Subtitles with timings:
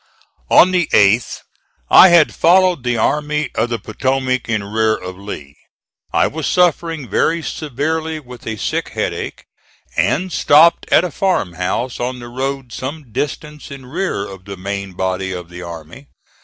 [0.49, 1.41] On the 8th
[1.87, 5.55] I had followed the Army of the Potomac in rear of Lee.
[6.11, 9.45] I was suffering very severely with a sick headache,
[9.95, 14.93] and stopped at a farmhouse on the road some distance in rear of the main
[14.93, 16.07] body of the army.